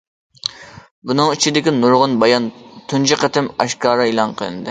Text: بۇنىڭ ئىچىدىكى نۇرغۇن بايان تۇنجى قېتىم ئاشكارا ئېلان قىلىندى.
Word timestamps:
بۇنىڭ 1.09 1.33
ئىچىدىكى 1.33 1.73
نۇرغۇن 1.75 2.17
بايان 2.25 2.49
تۇنجى 2.93 3.21
قېتىم 3.25 3.53
ئاشكارا 3.65 4.09
ئېلان 4.13 4.37
قىلىندى. 4.41 4.59